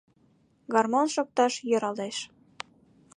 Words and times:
Гармон 0.73 1.07
шокташ 1.15 1.53
йӧралеш. 1.69 2.17